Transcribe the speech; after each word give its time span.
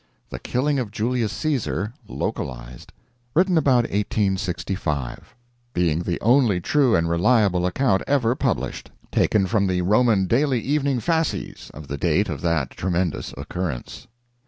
THE 0.31 0.39
KILLING 0.39 0.79
OF 0.79 0.89
JULIUS 0.89 1.31
CAESAR 1.43 1.93
"LOCALIZED" 2.07 2.91
[Written 3.35 3.55
about 3.55 3.83
1865.] 3.83 5.35
Being 5.75 5.99
the 6.01 6.19
only 6.21 6.59
true 6.59 6.95
and 6.95 7.07
reliable 7.07 7.67
account 7.67 8.01
ever 8.07 8.33
published; 8.33 8.89
taken 9.11 9.45
from 9.45 9.67
the 9.67 9.83
Roman 9.83 10.25
"Daily 10.25 10.59
Evening 10.59 11.01
Fasces," 11.01 11.69
of 11.75 11.87
the 11.87 11.99
date 11.99 12.29
of 12.29 12.41
that 12.41 12.71
tremendous 12.71 13.31
occurrence. 13.37 14.07